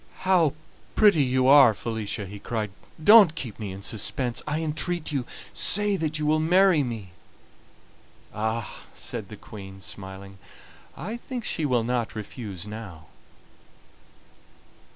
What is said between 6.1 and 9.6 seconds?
you will marry me." "Ah!" said the